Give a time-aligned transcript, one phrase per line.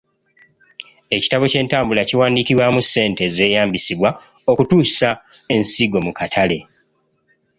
[1.15, 4.09] Ekitabo ky’entambula kiwandiikibwamu ssente ezeeyambisibwa
[4.51, 5.09] okutuusa
[5.55, 6.57] ensigo mu katale.